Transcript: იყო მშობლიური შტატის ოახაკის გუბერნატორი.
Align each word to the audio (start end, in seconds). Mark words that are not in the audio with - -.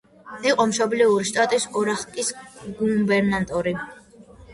იყო 0.51 0.63
მშობლიური 0.69 1.27
შტატის 1.29 1.67
ოახაკის 1.81 2.31
გუბერნატორი. 2.79 3.75